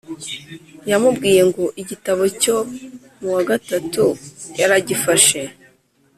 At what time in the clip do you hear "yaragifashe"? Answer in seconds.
4.59-5.41